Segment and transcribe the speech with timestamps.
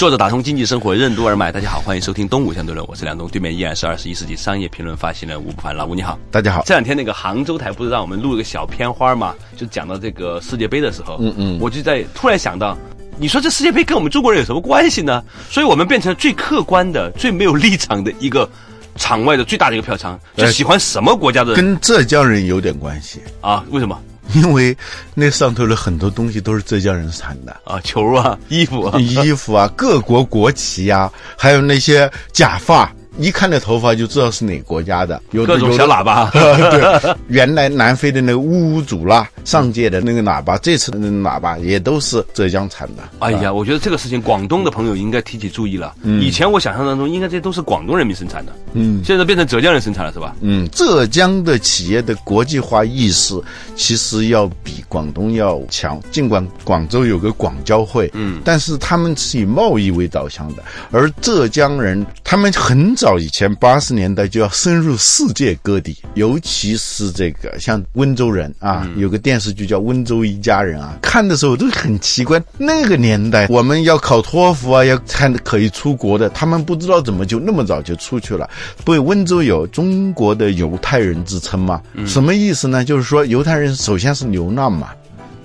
[0.00, 6.62] 作者打通经济生活任督二脉，大家好，欢迎收听东吴相对论，我是梁东，对面依然是二十一世纪商业评论发行人吴不凡，老吴你好，大家好。
[6.64, 12.74] 这两天那个杭州台不是让我们录了个小片花嘛，就讲到这个世界杯的时候，嗯嗯，我就在突然想到，
[13.18, 15.22] 你说这世界杯跟我们中国人有什么关系呢？
[15.50, 18.48] 所以我们变成最客观的、最没有立场的一个
[18.96, 23.62] 场外的最大的一个票仓，就喜欢什么国家的跟浙江人有点关系，啊？
[23.68, 24.00] 为什么
[24.34, 24.76] 因为
[25.14, 27.80] 那上头的很多东西都是浙江人产的，啊？
[27.82, 43.02] 球啊，衣服啊，衣服啊，各国国旗呀、还有那些假发，一看那头发就知道是哪个国家的，有的各种小喇叭， 对，原来南非的那个乌乌祖拉，上届的那个喇叭，这次的那个喇叭也都是浙江产的。
[43.18, 45.94] 哎呀，我觉得这个事情广东的朋友应该提起注意了。
[46.20, 50.34] 以前我想象当中，应该这些都是广东人民生产的，嗯现在变成浙江人生产了，是吧？
[50.40, 53.34] 嗯，浙江的企业的国际化意识
[53.76, 56.00] 其实要比广东要强。
[56.10, 78.48] 尽管广州有个广交会，嗯，但是他们是以贸易为导向的，而浙江人他们很早以前八十年代就要深入世界各地，尤其是这个像温州人啊，有个电视剧叫《温州一家人》啊，看的时候都很奇怪，那个年代我们要考托福啊，要看可以出国的，他们不知道怎么就那么早就出去了。
[78.84, 81.80] 不，温州有中国的犹太人之称嘛？
[82.06, 82.84] 什么意思呢？
[82.84, 84.90] 就是说犹太人首先是流浪嘛，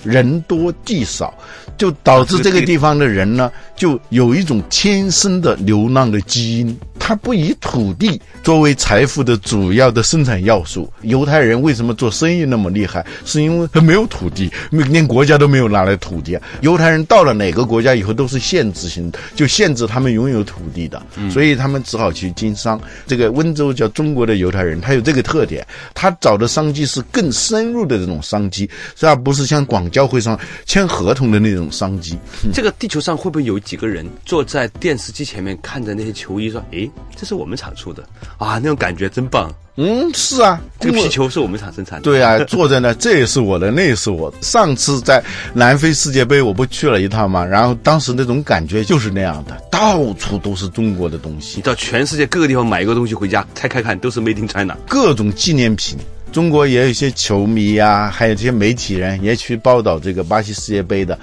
[0.04, 1.34] 人多地少，
[1.78, 6.78] 就导致这个地方的人呢，就有一种天生的流浪的基因。
[6.98, 10.92] 他不以土地作为财富的主要的生产要素。
[11.02, 13.06] 犹太人为什么做生意那么厉害？
[13.26, 16.42] 是因为他 没有土地，连国家都没有拿来土地啊。
[16.62, 22.80] 犹太人到了哪个国家以后都是限制性的，就限制他们拥有土地的，所以他们只好去经商。
[23.06, 25.64] 这个温州叫中国的犹太人，他有这个特点，
[25.94, 32.18] 他找的商机是更深入的这种商机，是而不是像广交会上签合同的那种商机。
[32.54, 38.04] 这个地球上会不会有几个人坐在电视机前面看着那些球衣，说：“诶，这是我们厂出的
[38.38, 39.54] 啊，那种感觉真棒！
[39.78, 44.38] 嗯，是啊，这个皮球是我们厂生产的。”对啊，坐在那， 这也是我的，那也是我的。
[44.42, 45.22] 上次在
[45.54, 54.78] 南非世界杯，我不去了一趟嘛，然后当时那种感觉就是那样的，到处都是中国的东西你，到全世界各个地方买一个东西回家拆开看，都是 Made in China。
[54.88, 55.98] 各种纪念品。
[56.32, 61.18] 中国也有一些球迷呀、还有这些媒体人也去报道这个巴西世界杯的，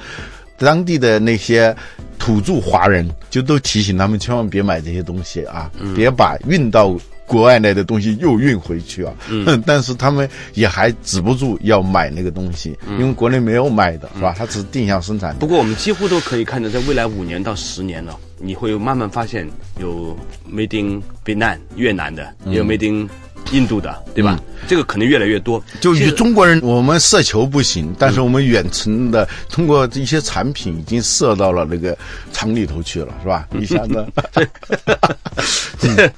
[0.64, 1.74] 当地的那些
[2.18, 6.98] 土著华人就都提醒他们千万别买这些东西啊，别把运到。
[7.24, 14.34] 国外来的东西又运回去啊，嗯， 但是他们也还止不住要买那个东西，因为国内没有卖的，是吧？
[14.36, 15.34] 它只是定向生产。
[15.36, 19.48] 不过我们几乎都可以看到，在未来五年到十年了，你会慢慢发现
[19.80, 20.14] 有
[20.52, 23.08] Made in 越南越南的，也有 Made in
[23.52, 24.38] 印度的，对吧？
[24.66, 25.62] 这个可能越来越多。
[25.80, 31.96] 就与中国人，我们射球不行，但是我们远程的通过一些产品已经射到了那个
[32.32, 33.46] 厂里头去了，是吧？
[33.60, 34.06] 一下子，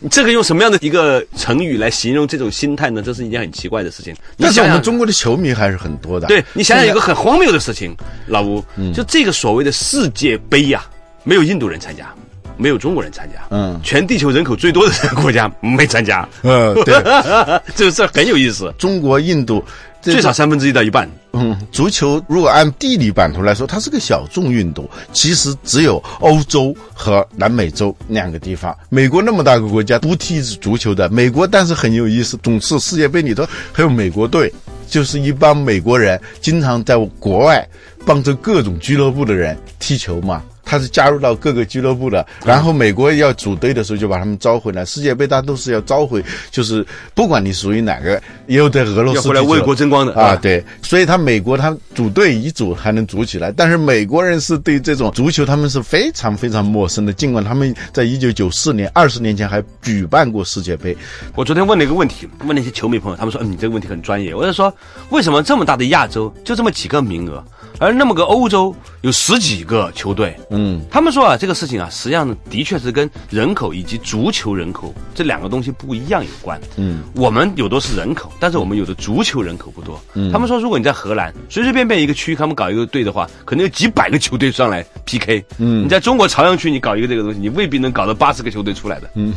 [0.11, 3.03] 这个用什么样的一个成语来形容这种心态呢？
[3.03, 4.12] 这是一件很奇怪的事情。
[4.37, 6.28] 你但是我们中国的球迷还是很多的。
[6.28, 7.97] 对你想想，一个很荒谬的事情，
[8.27, 10.84] 老吴，嗯就这个所谓的世界杯呀、
[11.25, 12.15] 没有印度人参加，
[12.56, 16.94] 没有中国人参加，嗯全地球人口最多的国家没参加，嗯，对，
[17.75, 19.65] 这个事儿很有意思，中国、印度
[20.00, 21.09] 最少三分之一到一半。
[21.32, 28.76] 嗯，足球如果按地理版图来说，它是个小众运动，其实只有欧洲和南美洲两个地方。
[28.88, 34.53] 美国那么大个国家不踢足球的，美国但是很有意思，总是世界杯里头还有美国队，
[34.88, 37.66] 就是一帮美国人经常在国外
[38.06, 40.41] 帮着各种俱乐部的人踢球嘛。
[40.64, 44.84] 他是加入到各个俱乐部的，然后美国要组队的时候就把他们招回来。
[44.84, 60.97] 世界杯他都是要招回，就是不管你属于哪个，也有在俄罗斯要回来为国争光的啊，对，所以他美国他组队一组还能组起来，但是美国人是对这种足球他们是非常非常陌生的，尽管他们在一九九四年二十年前还举办过世界杯，
[61.34, 64.72] 我昨天问了一个问题，问那些球迷朋友，他们说：“嗯，你这个问题很专业。”我就说
[65.10, 67.44] ：“为什么这么大的亚洲就这么几个名额？
[67.78, 76.60] 而那么个欧洲有十几个球队，嗯，他们说啊，这个事情啊，实际上的确是跟人口以及足球人口这两个东西不一样有关。
[76.76, 80.00] 嗯，我们有的是人口，但是我们有的足球人口不多。
[80.15, 85.44] 嗯，他们说，如果你在荷兰随随便便一个区，他们搞一个队的话，可能有几百个球队上来 PK。
[85.59, 89.10] 嗯，你在中国朝阳区，你搞一个这个东西，你未必能搞到八十个球队出来的。
[89.15, 89.34] 嗯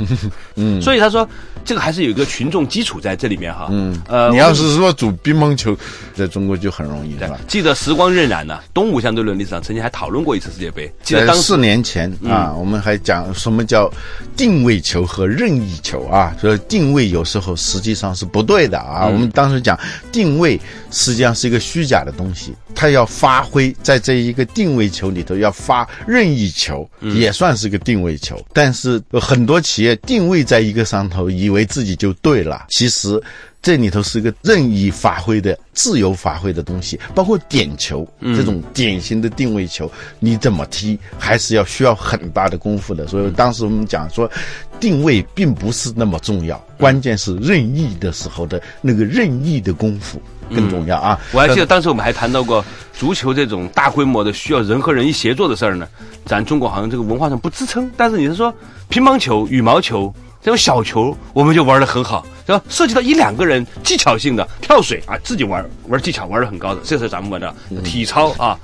[0.56, 1.28] 嗯，所以他说，
[1.66, 3.68] 这个还是有一个群众基础在这里面哈。
[3.72, 5.76] 嗯，呃，你要是说组乒乓球，
[6.14, 7.38] 在中国就很容易，对吧？
[7.48, 10.92] 记得时光荏苒呢，东吴相对论历史上曾经还讨论过一次世界杯。
[11.04, 13.92] 记得当四年前啊，我们还讲什么叫
[14.36, 16.36] 定位球和任意球啊？
[16.40, 19.06] 所以定位有时候实际上是不对的啊。
[19.06, 19.80] 我们当时讲
[20.12, 20.60] 定位
[20.92, 28.40] 实际上是一个虚假的东西，它要发挥在这一个定位球里头要发任意球，也算是个定位球。
[28.54, 33.22] 但是很多企业定位在一个上头，以为自己就对了，其实。
[33.68, 43.06] 这里头是一个任意发挥的、自由发挥的东西，包括点球这种典型的定位球，你怎么踢还是要需要很大的功夫的。
[43.08, 44.32] 所以当时我们讲说，
[44.80, 50.18] 定位并不是那么重要，关键是任意的时候的那个任意的功夫
[50.56, 51.20] 更重要啊！
[51.34, 55.86] 我还记得当时我们还谈到过足球这种大规模的需要人和人一协作的事儿呢，
[56.26, 57.92] 咱中国好像这个文化上不支撑。
[57.98, 58.54] 但是你是说
[58.88, 60.16] 乒乓球、羽毛球？
[60.42, 62.62] 这种小球我们就玩的很好，是吧？
[62.70, 67.54] 涉及到一两个人技巧性的跳水啊，自己玩玩技巧玩的很高的，这是咱们玩的
[67.84, 68.58] 体操啊。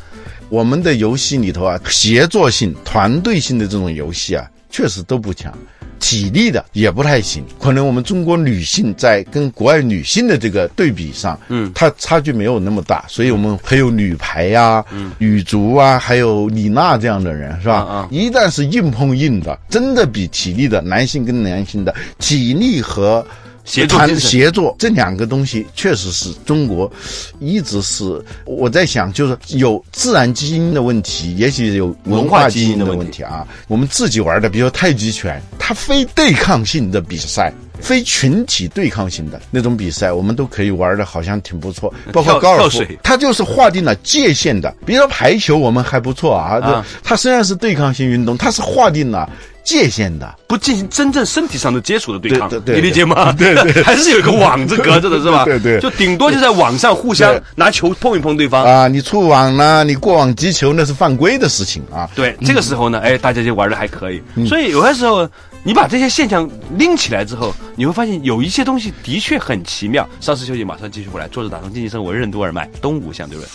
[0.49, 5.51] 我们的游戏里头啊，协作性、团队性的这种游戏啊，确实都不强。
[5.99, 17.75] 体力的也不太行，可能我们中国女性在跟国外女性的这个对比上，嗯，它差距没有那么大，所以我们还有女排呀、嗯女足啊，还有李娜这样的人，是吧？
[17.75, 23.25] 啊，一旦是硬碰硬的，真的比体力的男性跟男性的体力和。
[23.65, 26.91] 协作协作这两个东西确实是中国
[27.39, 33.47] 一直是我在想，就是有自然基因的问题，也许有文化基因的问题啊。
[33.67, 41.93] 我们自己玩的，比如太极拳，它非对抗性的比赛，非群体对抗性的那种比赛，我们都可以玩的，好像挺不错。
[42.11, 44.73] 包括高尔夫，它就是划定了界限的。
[44.85, 46.83] 比如说排球，我们还不错啊。
[47.03, 49.29] 它虽然是对抗性运动，它是划定了。
[49.65, 53.31] 界限的，不进行真正身体上的接触的对抗，你理解吗？
[53.31, 55.45] 对对， 还是有一个网子隔着的，是吧？
[55.47, 58.89] 对对，就顶多就在网上互相拿球碰一碰对方啊。
[58.89, 62.09] 你触网呢，你过网击球那是犯规的事情啊。
[62.13, 64.21] 对，这个时候呢，哎，大家就玩的还可以。
[64.45, 65.25] 所以有些时候，
[65.65, 70.07] 你把这些现象拎起来之后，你会发现有一些东西的确很奇妙。
[70.19, 71.27] 稍事休息，马上继续回来。
[71.29, 73.49] 坐着打通经济生活，任督二脉，东吴相对论。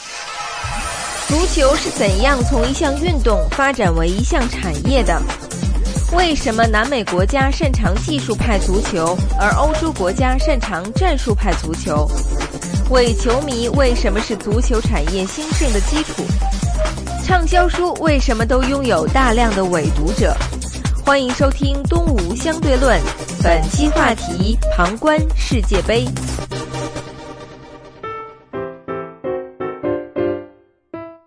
[1.28, 5.20] 足球是怎样从一项运动发展为一项产业的？
[6.14, 12.10] 为什么南美国家擅长技术派足球，而欧洲国家擅长战术派足球？
[12.88, 16.22] 伪球迷为什么是足球产业兴盛的基础？
[17.22, 20.34] 畅销书为什么都拥有大量的伪读者？
[21.08, 23.00] 欢迎收听《东吴相对论》，
[23.42, 26.04] 本期话题：旁观世界杯。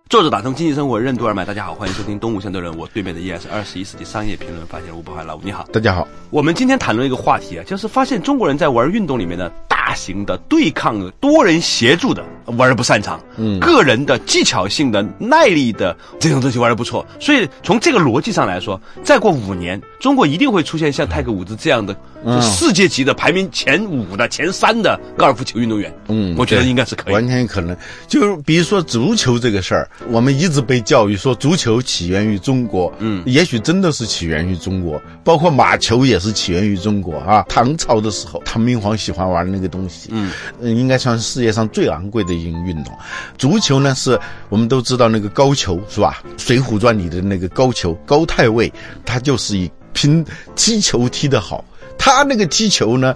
[0.07, 2.77] 作者打通经济生活任督二脉，大家好，欢迎收听东吴相对论。
[2.77, 6.07] 我对面的依然是二十一世纪商业评论发现人吴伯凡老吴，你好，大家好。
[6.29, 9.51] 我们今天谈论一个话题啊，就是发现中国人在玩运动里面的
[9.83, 17.03] 大型的对抗、多人协助的玩的不擅长，嗯，个人的技巧性的、耐力的这种东西玩的不错。
[17.19, 21.95] 所以从这个逻辑上来说，再过五年，中国一定会出现像泰格伍兹这样的
[22.39, 25.91] 世界级的排名前五的、前三的高尔夫球运动员。
[26.09, 27.75] 嗯，我觉得应该是可以，完全可能。
[28.07, 29.89] 就是比如说足球这个事儿。
[30.11, 37.43] 我们一直被教育说足球起源于中国，嗯，也许真的是起源于中国，包括马球也是起源于中国啊。
[37.49, 42.93] 唐朝的时候，唐明皇喜欢玩那个东西，东西嗯，应该算是世界上最昂贵的一种运动。
[43.37, 44.19] 足球呢，是
[44.49, 46.21] 我们都知道那个高俅是吧？
[46.41, 48.71] 《水浒传》里的那个高俅，高太尉，
[49.03, 50.23] 他就是以拼
[50.55, 51.65] 踢球踢得好，
[51.97, 53.15] 他那个踢球呢。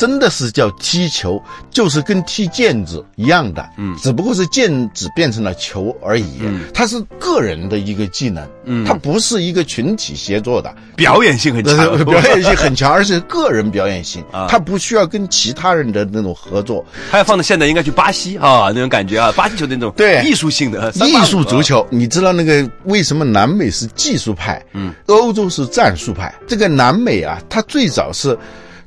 [0.00, 1.38] 真的是叫踢球，
[1.70, 6.38] 就是跟踢毽子一样的，嗯，只不过是毽子变成了球而已。
[6.40, 11.76] 嗯，它是个人的一个技能，嗯，它不是一个群体协作的，表演性很强，
[12.06, 16.82] 表演性很强，而且个人表演性啊，它不需要跟其他人的那种合作。
[17.10, 21.86] 它要放到现在，应该去巴西啊，那种感觉啊，巴西球那种对艺术性的艺术足球。
[21.90, 26.34] 你知道那个为什么南美是技术派，嗯，欧洲是战术派？
[26.46, 28.34] 这个南美啊，它最早是。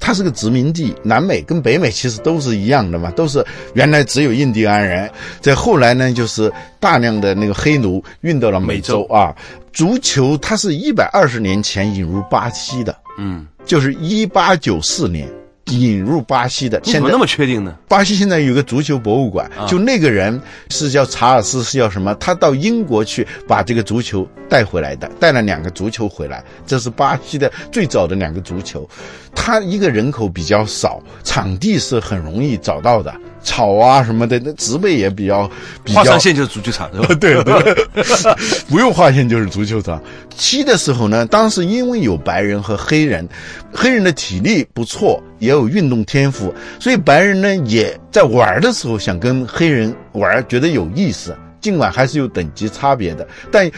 [0.06, 3.42] 它是个殖民地，南美跟北美其实都是一样的嘛，都是
[3.74, 9.34] 原来只有印第安人，在后来呢，就是大量的那个黑奴运到了美洲啊。
[9.72, 15.26] 足球它是一百二十年前引入巴西的，嗯，就是一八九四年
[15.68, 16.80] 引入巴西的。
[16.84, 17.76] 现在你怎么那么确定呢？
[17.88, 20.40] 巴西现在有个足球博物馆，就那个人
[20.70, 22.14] 是叫查尔斯，是叫什么？
[22.16, 28.88] 他到英国去把这个足球带回来的，带了两个足球回来，这是巴西的最早的两个足球。
[29.36, 35.50] 他一个人口比较少，场地是很容易找到的，草啊什么的，那植被也比较
[35.84, 37.14] 比较画上线就是足球场，是吧？
[37.16, 37.88] 对 对，
[38.70, 40.02] 不用划线就是足球场。
[40.30, 43.28] 踢的时候呢，当时因为有白人和黑人，
[43.74, 51.36] 黑人的体力不错，也有运动天赋，所以白人呢也在玩的时候想跟黑人玩，觉得有意思。
[51.62, 53.72] 尽管还是有等级差别的，但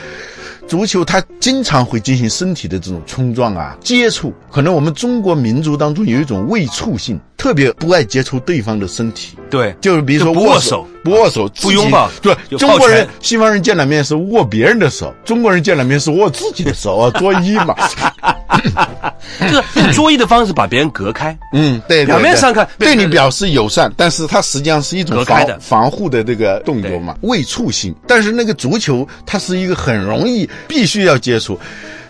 [0.67, 4.34] 足球它经常会进行身体的这种冲撞啊、接触。
[4.51, 9.38] 可能我们中国民族当中有一种畏触性，特别不爱接触对方的身体。
[9.50, 17.75] 对，就是比如说握手，不握手，不拥抱对，中国人、西方人见了面是握别人的手，中国人见了面是握自己的手啊， 作揖嘛。
[19.39, 21.38] 这个用作揖的方式把别人隔开。
[21.53, 27.95] 嗯，对，对表面上看对你表示友善，但是它实际上是一种防隔开的防护的这个动作嘛，未触性。
[28.07, 31.60] 但是那个足球，它是一个很容易必须要接触。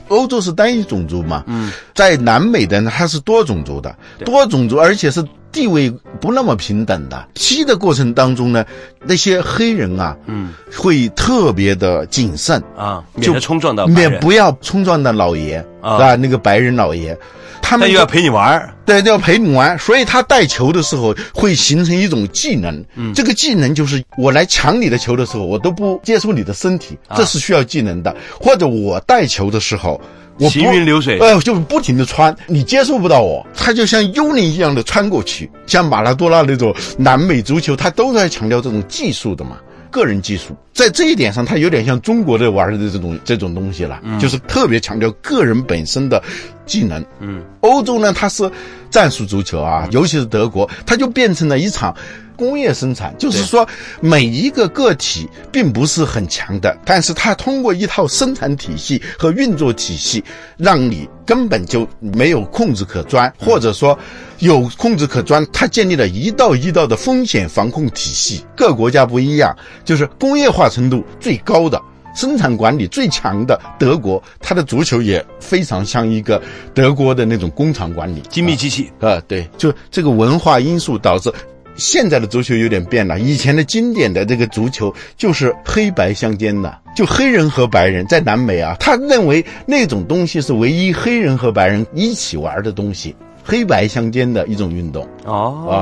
[0.09, 5.23] 欧洲是单一种族嘛，嗯，在南美的呢，它是多种族的，多种族，而且是
[5.55, 7.29] 地位不那么平等的。
[7.33, 8.65] 踢的过程当中呢，
[9.05, 17.17] 那些黑人啊，嗯，会特别的谨慎啊，免得冲撞到免不要冲撞到老爷啊啊，那个白人老爷，
[17.61, 18.73] 他们又要陪你玩儿。
[18.85, 22.83] 对，要陪你玩，所以他带球的时候会形成一种技能。
[22.95, 28.13] 嗯，这个技能就是我来抢你的球的时候，我都不接触你的身体，啊这是需要技能的。
[28.41, 30.01] 或者我带球的时候。
[30.37, 39.57] 我行云流水呃，就是不停的穿，你接受不到我，他就像幽灵一样的穿过去，像马拉多纳那种南美足球，他都在强调这种技术的嘛。
[39.91, 46.21] 个人技术，在这一点上，它有点像中国的玩的这种这种东西了，就是特别强调个人本身的
[46.65, 47.01] 技能。
[47.21, 48.51] 嗯，欧洲呢，它是
[48.89, 51.95] 战术足球啊，尤其是德国，它就变成了一场
[52.35, 53.67] 工业生产，就是说
[54.01, 60.23] 每一个个体并不是很强的，但是它通过一套生产体系和运作体系，
[60.57, 63.97] 让你根本就没有控制可钻，或者说
[64.39, 68.45] 有控制可钻，它建立了一道一道的风险防控体系。
[68.55, 71.81] 各国家不一样，就是工业化程度最高的。
[72.15, 76.41] 生产管理最强的德国，它的足球也非常像一个
[76.73, 81.29] 德国的那种工厂管理，精密机器，啊，对，就这个文化因素导致。
[81.75, 95.77] 现在的足球有点变了，以前的经典的这个足球就是黑白相间的，就黑人和白人在南美啊，他认为那种东西是唯一黑人和白人一起玩的东西，黑白相间的一种运动哦，啊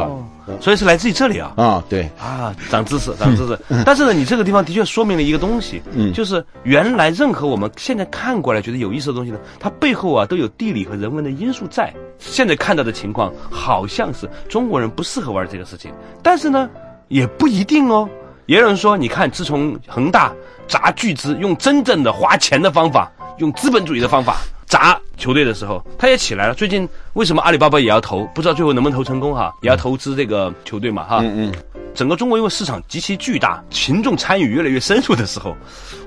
[0.60, 1.54] 所以是来自于这里啊。
[1.56, 3.58] 啊，对，啊，长知识，长知识。
[3.86, 11.94] 但是呢，你这个地方的确说明了一个东西，嗯就是原来任何我们现在看过来觉得有意思的东西呢，它背后啊都有地理和人文的因素在。
[12.20, 15.92] 现在看到的情况好像是中国人不适合玩这个事情，
[16.22, 16.70] 但是呢，
[17.08, 18.08] 也不一定哦。
[18.46, 20.34] 也有人说，你看，自从恒大
[20.68, 26.54] 砸巨资，用真正的花钱的方法，用资本主义的方法砸球队的时候，他也起来了。
[26.54, 28.26] 最近为什么阿里巴巴也要投？
[28.34, 29.54] 不知道最后能不能投成功哈？
[29.62, 31.20] 也要投资这个球队嘛哈？
[31.22, 31.54] 嗯嗯。
[31.96, 35.56] 整个中国因为市场极其巨大，群众参与越来越深入的时候，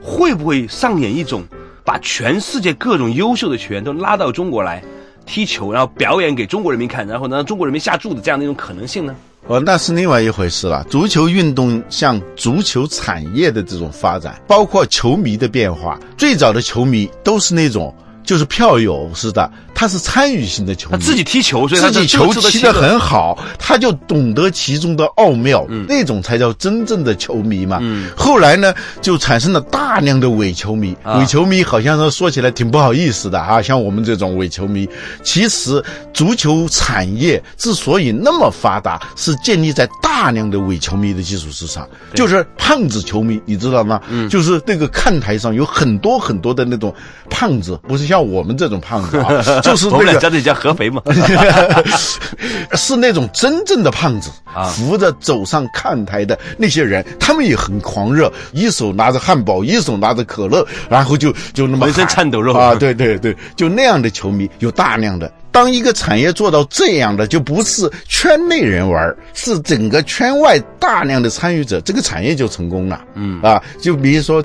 [0.02, 1.42] 会不会上演一种
[1.84, 4.82] 把全世界各种优秀的球员都拉到中国来
[5.26, 9.14] 踢球，然后表演给中国人民看，然后呢让中国人民下注的这样的一种可能性呢？
[9.48, 10.82] 哦，那是另外一回事了。
[10.90, 27.78] 足球运动像足球产业的这种发展，包括球迷的变化，最早的球迷都是那种就是票友似的，他是参与型的球迷，他自己踢球，所以他自己球踢得很好，他就懂得其中的奥妙，那种才叫真正的球迷嘛。
[27.82, 30.96] 嗯后来呢，就产生了大量的伪球迷。
[31.02, 34.88] 啊伪球迷好像是说起来挺不好意思的啊，像我们这种伪球迷，
[35.22, 35.82] 其实
[36.14, 41.86] 足球产业之所以那么发达，是建立在大量的伪球迷的基础之上。
[42.14, 44.00] 就是胖子球迷，你知道吗？
[44.08, 46.94] 嗯，就是那个看台上有很多很多的那种
[47.28, 51.02] 胖子，不是像我们这种胖子啊， 就是 我们那个俩在这里叫合肥嘛。
[52.74, 62.74] 是那种真正的胖子啊扶着走上看台的那些人，他们也很狂热，一手拿着汉堡，一手拿着可乐，然后就就那么浑身颤抖肉啊！
[62.74, 65.32] 对对对，就那样的球迷有大量的。
[65.50, 73.00] 当一个产业做到这样的，就不是圈内人玩，是整个圈外大量的参与者，这个产业就成功了。
[73.14, 74.44] 嗯啊，就比如说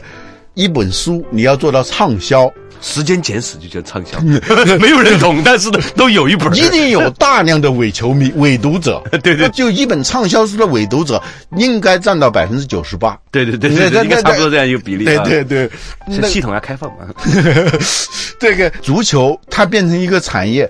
[0.53, 2.49] 一本书，你要做到畅销，
[2.81, 4.19] 时间简史就叫畅销，
[4.79, 6.51] 没有人懂，但是呢，都有一本。
[6.55, 9.01] 一定有大量的伪球迷、伪读者。
[9.23, 11.21] 对对就一本畅销书的伪读者，
[11.57, 13.17] 应该占到百分之九十八。
[13.31, 15.05] 对对对应该差不多这样一个比例。
[15.15, 15.71] 啊对对对，
[16.07, 17.07] 那这系统要开放嘛？
[18.39, 20.69] 这个足球它变成一个产业，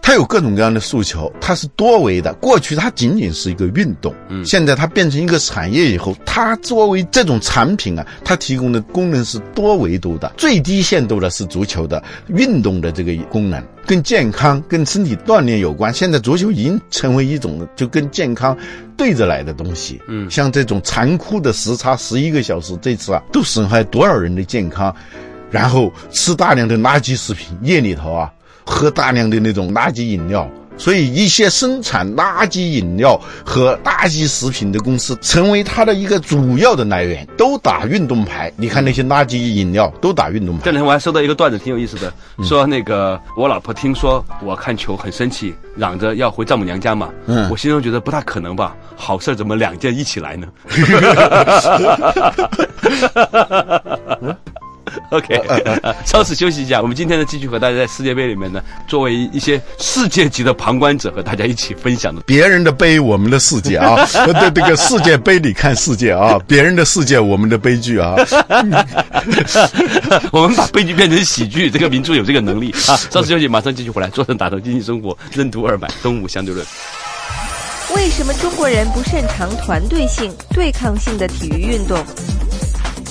[0.00, 2.32] 它有各种各样的诉求，它是多维的。
[2.34, 10.32] 过去它仅仅是一个运动，嗯，现在它变成一个产业以后，它作为这种产品啊，它提供的功能是多维度的。
[10.36, 15.92] 最低限度的是足球的运动的这个功能，跟健康、跟身体锻炼有关。
[15.92, 18.56] 现在足球已经成为一种就跟健康
[18.96, 20.00] 对着来的东西。
[20.08, 24.94] 嗯，像这种残酷的时差十一个小时，这次啊，都损害多少人的健康？
[25.50, 28.30] 然后吃大量的垃圾食品，夜里头啊，
[28.68, 30.46] 喝大量的那种垃圾饮料，
[30.76, 38.52] 所以一些生产垃圾饮料和垃圾食品的公司，成为它的一个主要的来源，都打运动牌。
[38.56, 40.64] 你看那些垃圾饮料都打运动牌。
[40.64, 42.12] 这两天我还收到一个段子，挺有意思的，
[42.44, 47.08] 说那个我老婆听说我看球很生气，嚷着要回丈母娘家嘛。
[47.26, 50.46] 嗯，我心中觉得不大可能吧，好事怎么两件一起来呢
[55.10, 55.40] OK，
[56.04, 56.80] 稍事休息一下。
[56.80, 62.22] 我们今天呢，继续和大家在世界杯里面呢，作为一些世界级的旁观者，和大家一起分享的。
[62.22, 64.04] 别人的杯，我们的世界啊！
[64.08, 68.14] 在这个世界杯里看世界啊，别人的世界，我们的悲剧啊。
[70.32, 72.96] 我们把悲剧变成喜剧，这个民族有这个能力啊！
[73.10, 74.08] 稍事休息，马上继续回来。
[74.08, 76.66] 坐正打通经济生活，任督二脉，东吴相对论。
[77.94, 81.98] 为什么中国人不擅长团队性、对抗性的体育运动？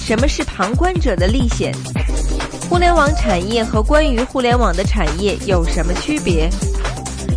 [0.07, 1.69] 什么是旁观者的历险？
[2.69, 6.49] 互联网产业和关于互联网的产业有什么区别？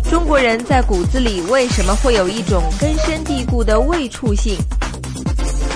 [0.09, 4.55] 中国人在骨子里为什么会有一种根深蒂固的畏处性？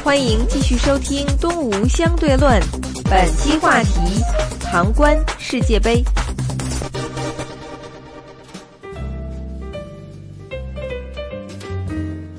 [0.05, 2.61] 欢迎继续收听《东吴相对论》，
[3.09, 4.23] 本期话题：
[4.61, 6.01] 旁观世界杯。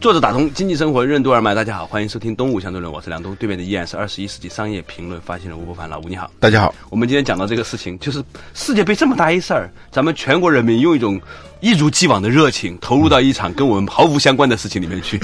[0.06, 6.72] 作者打通经济生活任督二脉，大家好，欢迎收听《东吴相对论》，我是梁东，对面的依然是二十一世纪商业评论发现人吴伯凡，老吴你好，大家好。
[6.88, 8.22] 我们今天讲到这个事情，就是
[8.54, 11.20] 世界杯这么大一事儿，咱们全国人民用一种
[11.60, 15.20] 一如既往的热情投入到一场跟我们毫无相关的事情里面去。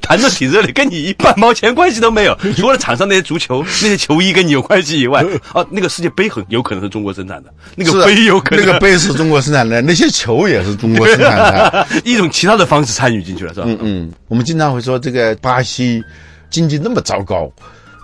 [0.00, 2.36] 谈得挺热里，跟你一半毛钱关系都没有。
[2.56, 13.66] 除了场上那些足球、那些球衣跟你有关系以外， 哦，那个世界杯很有可能是中国生产的，那个杯有可能那个杯是中国生产的，那些球也是中国生产的， 一种其他的方式参与进去了，是吧？
[13.68, 14.12] 嗯嗯。
[14.28, 16.02] 我们经常会说，这个巴西
[16.50, 17.50] 经济那么糟糕。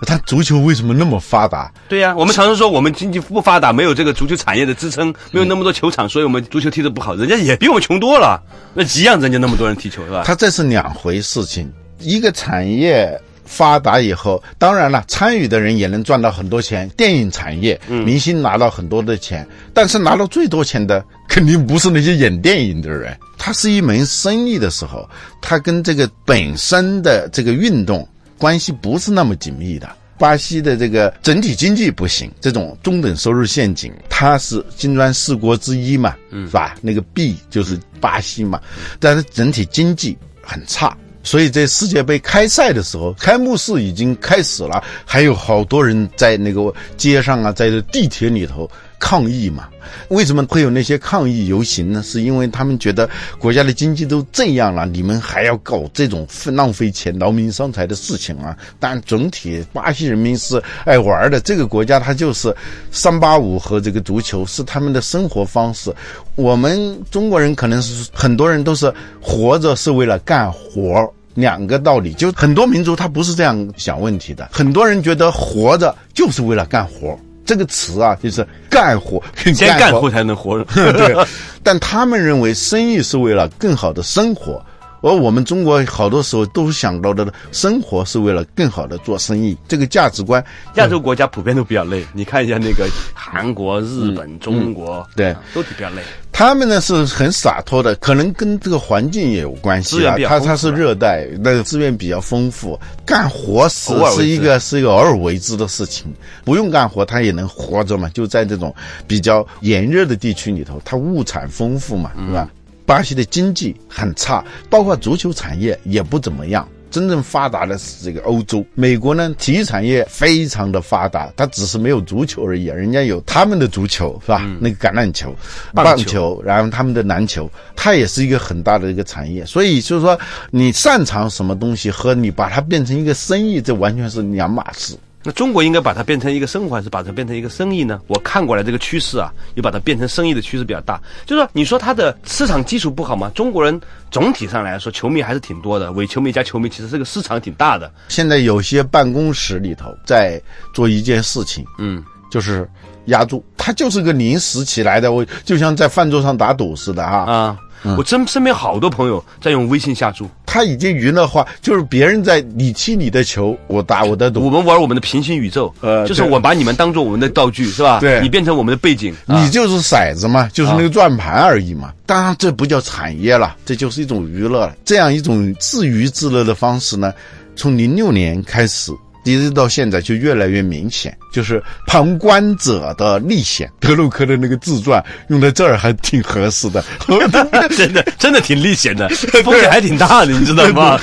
[0.05, 1.71] 他足球为什么那么发达？
[1.89, 7.15] 对呀，我们常常说我们经济不发达，没有这个足球产业的支撑，没有那么多球场，所以我们足球踢得不好。
[7.15, 8.41] 人家也比我们穷多了，
[8.73, 10.23] 那一样，人家那么多人踢球是吧？
[10.25, 11.71] 他这是两回事情。
[11.99, 16.87] 一个产业发达以后，当然了，参与的人也能赚到很多钱。
[16.89, 23.17] 电影产业，明星拿到很多的钱，但是拿到最多钱的肯定不是那些演电影的人。
[23.35, 25.09] 它是一门生意的时候，
[25.41, 28.07] 它跟这个本身的这个运动。
[28.37, 29.89] 关系不是那么紧密的。
[30.19, 36.75] 巴西的这个整体经济不行，这种中等收入陷阱，它是金砖四国之一嘛，嗯是吧？
[36.81, 38.59] 那个 B 就是巴西嘛，
[38.99, 48.67] 但是整体经济很差，所以在世界杯开赛的时候，开幕式已经开始了，还有好多人在那个街上啊，在地铁里头。
[48.99, 49.67] 抗议嘛？
[50.09, 52.03] 为什么会有那些抗议游行呢？
[52.03, 58.57] 是因为他们觉得国家的经济都这样了，你们还要搞这种浪费钱、劳民伤财的事情啊？
[58.79, 62.53] 但总体巴西人民是爱玩的，这个国家它就是
[62.91, 65.93] 三八五和这个足球是他们的生活方式。
[66.35, 72.13] 我们中国人可能是很多人都是活着是为了干活，两个道理。
[72.13, 77.17] 就很多民族他不是这样想问题的，很多人觉得活着就是为了干活。
[77.47, 79.23] 这个词啊，就是干活，
[79.55, 80.61] 先干活才能活。
[80.75, 81.15] 对，
[81.63, 84.63] 但他们认为生意是为了更好的生活，
[85.01, 89.57] 而我们中国好多时候都想到的生活是为了更好的做生意。
[89.67, 90.43] 这个价值观，
[90.75, 92.05] 亚洲国家普遍都比较累。
[92.13, 96.01] 你看一下那个韩国、日本、中国，对，都比较累。
[96.37, 100.15] 他们呢是很洒脱的，可能跟这个环境也有关系啊。
[100.27, 106.13] 它它是热带，那个资源比较丰富，干活是是一个是一个偶尔为之的事情，
[106.45, 108.07] 不用干活他也能活着嘛。
[108.13, 108.71] 就在这种
[109.07, 112.47] 比较炎热的地区里头，它物产丰富嘛，是吧？
[112.85, 116.69] 巴西的经济很差，包括足球产业也不怎么样。
[116.89, 124.45] 真正发达的是这个欧洲，美国呢，体育产业非常的发达，它只是没有足球而已，人家有他们的足球，是吧？
[124.59, 125.35] 那个橄榄球、
[125.73, 129.45] 棒球，然后他们的篮球，它也是一个很大的一个产业。
[129.45, 130.19] 所以就是说，
[130.51, 134.95] 你擅长什么东西和你把它变成一个生意，这完全是两码事。
[135.27, 137.99] 那中国应该把它变成一个生活，还是把它变成一个生意呢？
[138.07, 140.97] 我看过来这个趋势啊，又把它变成生意的趋势比较大。
[141.25, 143.29] 就是说，你说它的市场基础不好吗？
[143.35, 143.77] 中国人
[144.09, 147.91] 总体上来说，球迷还是挺多的，伪球迷加球迷，其实这个市场挺大的。
[148.07, 150.41] 现在有些办公室里头在
[150.73, 152.65] 做一件事情，嗯，就是
[153.07, 153.43] 压住。
[153.57, 157.17] 它就是个临时起来的，我就像在饭桌上打赌似的哈。
[157.29, 157.59] 啊。
[157.97, 167.99] 我真身边好多朋友在用微信下注，他已经娱乐化，就是别人在你踢你的球，我打我的赌我，们玩我们的平行宇宙，呃就是我把你们当做我们的道具，是吧？
[167.99, 171.93] 对你变成我们的背景，啊你就是骰子嘛，就是那个转盘而已嘛。
[172.05, 174.75] 当然，这不叫产业了，这就是一种娱乐了。
[174.85, 177.13] 这样一种自娱自乐的方式呢，
[177.55, 178.91] 从零六年开始。
[179.27, 183.69] 一直到现在就越来越明显，就是旁观者的历险。
[183.79, 186.83] 德鲁克的那个自传用在这儿还挺合适的。
[187.75, 189.07] 真的真的挺历险的，
[189.43, 190.99] 风险还挺大的，你知道吗？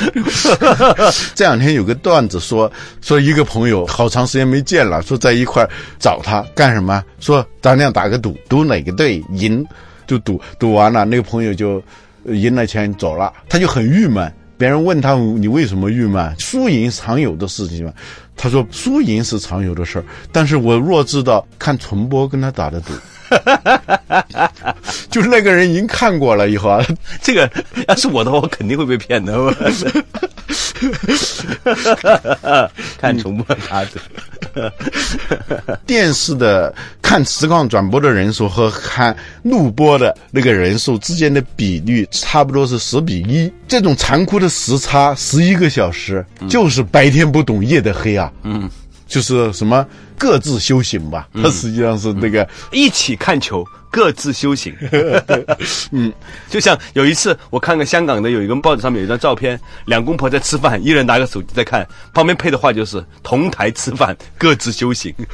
[1.35, 2.71] 这两天有个段子说，
[3.03, 7.03] 说一个朋友好长时间没见了，说在一块儿找他干什么？
[7.21, 9.65] 说咱俩打个赌，赌哪个队赢，
[10.07, 11.83] 就赌赌完了，那个朋友就
[12.27, 14.33] 呃赢了钱走了，他就很郁闷。
[14.65, 16.35] 别人问他你为什么郁闷？
[16.39, 17.93] 输赢常有的事情嘛。
[18.35, 22.95] 他说输赢是常有的事儿，但是我若知道看重播跟他打的赌，
[25.11, 26.83] 就是那个人已经看过了以后啊，
[27.21, 27.51] 这个
[27.87, 29.35] 要是我的话，我肯定会被骗的。
[32.99, 33.85] 看重播他
[34.55, 34.73] 的，
[35.87, 43.51] 电视的看实况转播的人数和看录播的那个人数之间的比率差不多是十比一。
[43.69, 48.31] 这种残酷的时差，十一个小时，就是白天不懂夜的黑啊。
[48.43, 48.69] 嗯，
[49.07, 49.87] 就是什么
[50.19, 53.67] 各自修行吧，它 实际上是那个一起看球。
[53.95, 54.75] 各自修行，
[55.93, 56.13] 嗯，
[56.51, 65.15] 就像有一次我看个香港的有一个报纸上面有一张照片，两公婆在吃饭，一人拿个手机在看，旁边配的话就是同台吃饭，各自修行。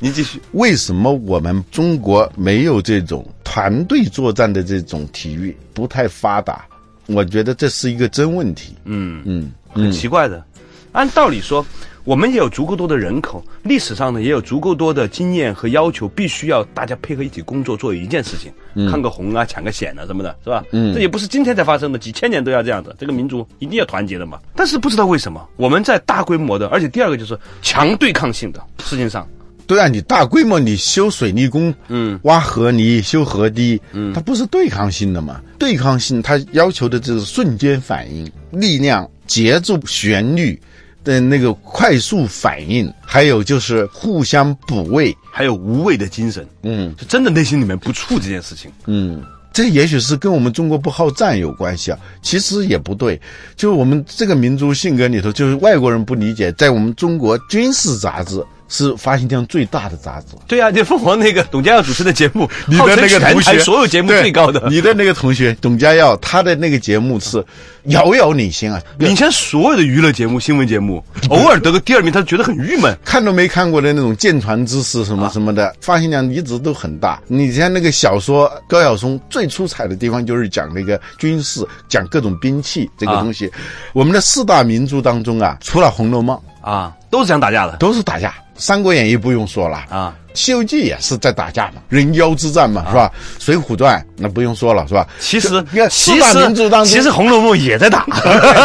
[0.00, 6.64] 您继续，为什么我们中国没有这种团队作战的这种体育不太发达？
[7.06, 8.74] 我觉得这是一个真问题。
[8.84, 10.44] 嗯嗯，很奇怪的。
[10.90, 11.64] 按道理说，
[12.04, 18.52] 我们也有足够多的人口，历史上呢也有足够多的经验和要求，必须要大家配合一起工作，做一件事情，
[18.90, 20.62] 抗个洪啊，抢个险啊什么的，是吧？
[20.72, 22.94] 嗯，这也不是今天才发生的，几千年都要这样子。
[22.98, 24.38] 这个民族一定要团结的嘛。
[24.54, 29.26] 但是不知道为什么，我们在大规模的，而且第二个就是强对抗性的事情上，
[29.66, 35.40] 对啊，你大规模你修水利工，嗯，挖河泥、修河堤，嗯，它不是对抗性的嘛？
[35.58, 40.60] 对抗性它要求的就是瞬间反应、力量、节奏、旋律
[41.04, 48.72] 的那个快速反应，还有就是互相补位，还有无畏的精神，嗯就真的内心里面不怵这件事情。
[48.86, 49.22] 嗯。
[49.52, 53.14] 这也许是跟我们中国不好战有关系啊，其实也不对。
[53.54, 60.36] 就是我们这个民族性格里头，就是外国人不理解，在我们中国军事杂志是发行量最大的杂志。
[60.46, 67.44] 对啊，就凤凰那个董家耀主持的节目， 你的那个同学台所有节目最高的，你的那个同学董家耀，他的那个节目是
[67.84, 72.96] 遥遥领先啊，领先所有的娱乐节目、新闻节目， 偶尔得个第二名，他觉得很郁闷。
[73.04, 77.20] 看都没看过的那种舰船知识啊什么什么的，发行量一直都很大。
[77.26, 83.50] 你像那个小说高晓松最出彩的地方就是讲那个军事，讲各种兵器这个啊东西。
[83.92, 89.84] 我们的四大名著当中啊，除了《红楼梦》，啊，都是想打架的都是打架，《三国演义》不用说了。
[89.90, 90.14] 啊。
[90.36, 93.08] 《西游记》也是在打架嘛，人妖之战嘛，是吧？
[93.44, 95.06] 《水浒传》那不用说了，是吧？
[95.20, 98.04] 其实你看其四大实名著当中，其实《红楼梦》也在打，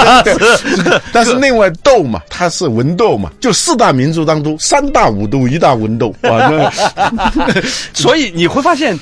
[1.14, 6.72] 但是另外斗嘛，它是文斗嘛，就四大名著当中，三大武斗，一大文斗，哇，那
[7.94, 8.98] 所以你会发现。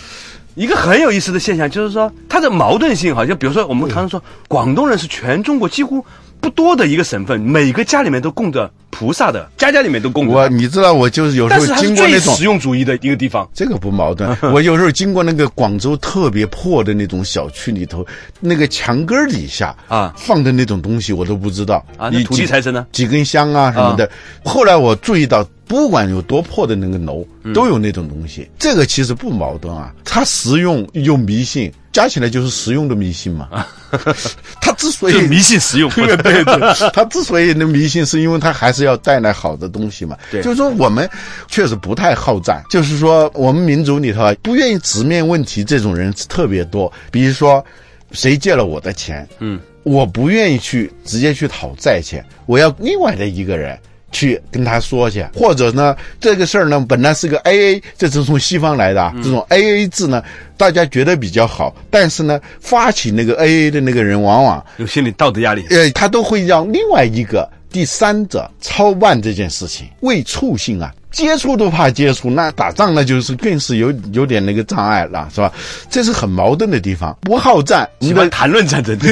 [0.56, 6.04] 一个很有意思的现象，就是说它的矛盾性，好像比如说我们常常说，广东人是全中国几乎
[6.42, 10.50] 不多的一个省份，每个家里面都供着菩萨的，家家里面都供着我。
[10.50, 13.48] 你知道，我就是有时候经过那种实用主义的一个地方。
[13.54, 14.36] 这个不矛盾。
[14.52, 18.04] 我有时候经过那个广州特别破的那种小区里头，
[18.40, 24.10] 那个墙根底下啊放的那种东西，我都不知道啊你土地财神呢几根香啊什么的。
[24.44, 28.50] 后来我注意到，不管有多破的那个楼，嗯都有那种东西。
[28.58, 33.50] 这个其实不矛盾啊，它实用又迷信，加起来就是实用的迷信嘛。
[34.62, 36.60] 他之所以就是迷信实用，对 对对，
[36.94, 40.16] 他之所以能迷信，是因为他还是要带来好的东西嘛。
[40.30, 41.10] 对就是说我们
[41.48, 46.94] 确实不太好战，就是说我们民族里头啊，不愿意直面问题这种人特别多。
[47.10, 47.66] 比如说，
[48.12, 53.76] 谁借了我的钱，嗯，我不愿意去直接去讨债钱，我要另外的一个人。
[54.12, 60.24] 去跟他说去，或者呢，这个事儿呢本来是个 A A，这是从西方来的啊，这种 A A 制呢，
[60.56, 65.66] 大家觉得比较好，但是呢，发起那个 A A 的那个人往往有心理道德压力。
[65.70, 75.52] 呃，他都会让另外一个第三者操办这件事情，为促性啊，接触都怕接触，那打仗那就是更是有有点那个障碍了，是吧？
[75.90, 77.16] 这是很矛盾的地方。
[77.22, 78.98] 不好战，你的喜欢谈论战争，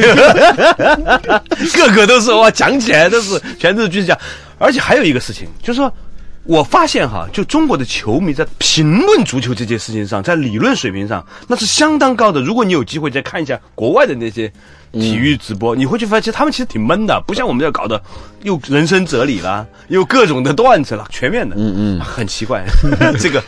[1.73, 4.17] 个个都是哇，讲起来都是全都是军事家。
[4.57, 5.91] 而且还有一个事情，就是说，
[6.43, 12.39] 我发现哈，就中国的球迷在评论足球这件事情上，在理论水平上那是相当高的。
[12.41, 14.47] 如果你有机会再看一下国外的那些
[14.93, 18.01] 体育直播，你会去发现他们其实挺闷的，不像我们这搞的
[18.43, 22.63] 又人生哲理啦，又各种的段子啦，全面的，嗯嗯，很奇怪，
[23.19, 23.43] 这个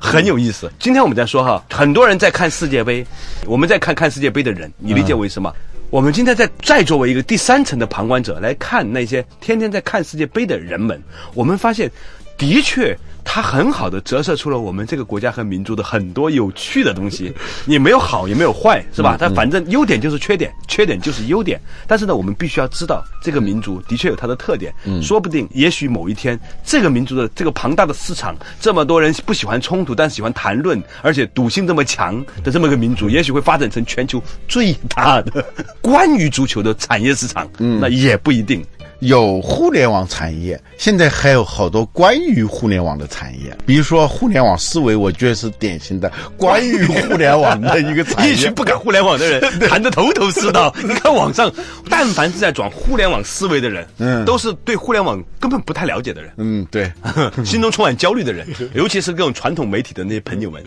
[0.00, 0.70] 很有意思。
[0.78, 3.06] 今天我们在说哈，很多人在看世界杯，
[3.46, 5.50] 我们在看看世界杯的人，你理解为什么？
[5.90, 11.02] 我们今天在再作为一个第三层的旁观者来看那些天天在看世界杯的人们，
[11.34, 11.90] 我们发现。
[12.38, 17.32] 的确，它很好的折射出了我们这个国家和民族的很多有趣的东西。
[17.66, 19.16] 也没有好，也没有坏，是吧？
[19.18, 21.60] 它反正优点就是缺点，缺点就是优点。
[21.86, 24.72] 但是呢，我们必须要知道，这个民族的确有它的特点。
[25.02, 35.44] 说不定，也许某一天，这个民族的这个庞大的市场，这么多人不喜欢冲突，但喜欢谈论，而且赌性这么强的这么个民族，也许会发展成全球最大的
[35.80, 37.48] 关于足球的产业市场。
[37.58, 38.64] 那也不一定。
[39.00, 48.34] 有互联网产业，现在还有好多关于互联网的产业，比如说互联网思维，我觉得是典型的关于互联网的一个产业。
[48.34, 50.74] 一群不敢互联网的人 谈得头头是道。
[50.84, 51.50] 你看网上，
[51.88, 56.32] 但凡是在转互联网思维的人，嗯，都是对互联网根本不太了解的人。
[56.36, 56.92] 嗯，对，
[57.42, 60.62] 心中充满焦虑的人，尤其是各种传统媒体的那些朋友们，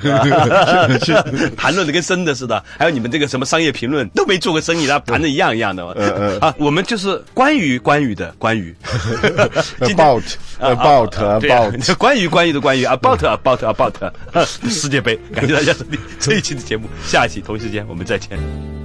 [1.55, 2.63] 谈论的跟真的似的。
[2.79, 5.83] 还有你们这个什么商业评论都没做过生意，他谈的一样一样的。
[5.95, 8.22] 嗯嗯啊，我们就是关于关于的。
[8.37, 8.75] 关羽
[9.79, 10.23] about
[10.59, 13.95] about about 关羽关羽的关羽 about about about
[14.69, 18.82] 世界杯，感谢大家收听这一期的节目，下一期同一时间我们再见。